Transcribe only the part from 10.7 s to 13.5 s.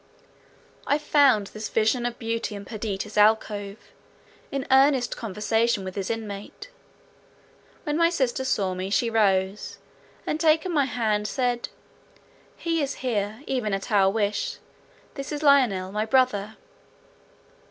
my hand, said, "He is here,